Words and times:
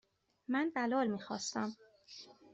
من 0.47 0.71
بلال 0.75 1.07
میخواستم. 1.07 1.69